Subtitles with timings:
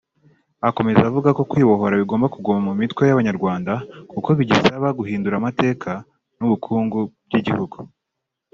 [0.67, 3.73] Akomeza avuga ko kwibohora bigomba kuguma mu mitwe y’Abanyarwanda
[4.11, 5.91] kuko bigisaba guhindura amateka
[6.37, 7.77] n’ubukungu by’igihugu